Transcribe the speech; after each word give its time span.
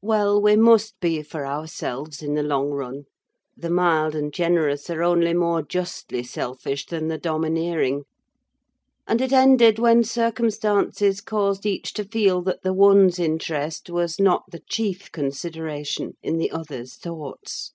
Well, 0.00 0.40
we 0.40 0.54
must 0.54 0.94
be 1.00 1.22
for 1.24 1.44
ourselves 1.44 2.22
in 2.22 2.34
the 2.34 2.42
long 2.44 2.70
run; 2.70 3.06
the 3.56 3.68
mild 3.68 4.14
and 4.14 4.32
generous 4.32 4.88
are 4.90 5.02
only 5.02 5.34
more 5.34 5.60
justly 5.60 6.22
selfish 6.22 6.86
than 6.86 7.08
the 7.08 7.18
domineering; 7.18 8.04
and 9.08 9.20
it 9.20 9.32
ended 9.32 9.80
when 9.80 10.04
circumstances 10.04 11.20
caused 11.20 11.66
each 11.66 11.94
to 11.94 12.04
feel 12.04 12.42
that 12.42 12.62
the 12.62 12.72
one's 12.72 13.18
interest 13.18 13.90
was 13.90 14.20
not 14.20 14.44
the 14.52 14.60
chief 14.70 15.10
consideration 15.10 16.16
in 16.22 16.38
the 16.38 16.52
other's 16.52 16.94
thoughts. 16.94 17.72